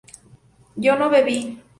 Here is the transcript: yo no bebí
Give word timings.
yo 0.75 0.95
no 0.95 1.09
bebí 1.11 1.37